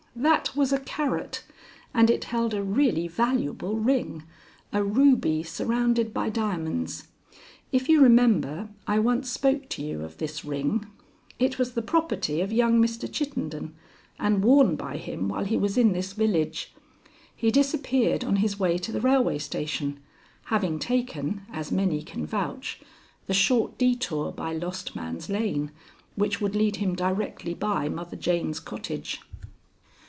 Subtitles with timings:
[0.13, 1.41] "That was a carrot,
[1.93, 4.23] and it held a really valuable ring
[4.73, 7.07] a ruby surrounded by diamonds.
[7.71, 10.85] If you remember, I once spoke to you of this ring.
[11.39, 13.09] It was the property of young Mr.
[13.09, 13.73] Chittenden
[14.19, 16.73] and worn by him while he was in this village.
[17.33, 20.01] He disappeared on his way to the railway station,
[20.47, 22.81] having taken, as many can vouch,
[23.27, 25.71] the short detour by Lost Man's Lane,
[26.17, 29.21] which would lead him directly by Mother Jane's cottage."